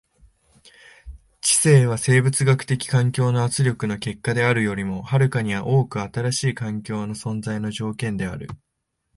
[1.41, 8.47] 知性は生物学的環境の圧力の結果であるよりも遥かに多く新しい環境の存在の条件である。